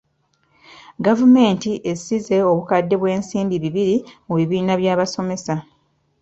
Gavumenti 1.05 1.71
esize 1.91 2.37
obukadde 2.49 2.95
bw'ensimbi 3.01 3.55
bibiri 3.63 3.95
mu 4.27 4.33
bibiina 4.39 4.73
by'abasomesa. 4.81 5.55